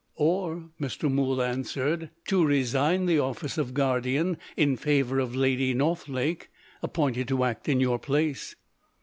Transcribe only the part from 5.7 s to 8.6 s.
Northlake appointed to act, in your place."